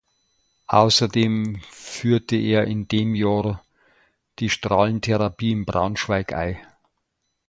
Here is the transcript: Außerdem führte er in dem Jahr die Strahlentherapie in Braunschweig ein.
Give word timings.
Außerdem 0.65 1.61
führte 1.69 2.35
er 2.35 2.63
in 2.65 2.87
dem 2.87 3.13
Jahr 3.13 3.63
die 4.39 4.49
Strahlentherapie 4.49 5.51
in 5.51 5.63
Braunschweig 5.65 6.33
ein. 6.33 6.57